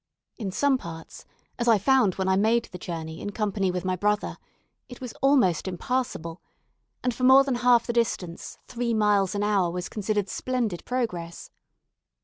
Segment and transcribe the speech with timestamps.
[0.39, 1.25] In some parts
[1.59, 4.39] as I found when I made the journey, in company with my brother
[4.89, 6.41] it was almost impassable;
[7.03, 11.51] and for more than half the distance, three miles an hour was considered splendid progress.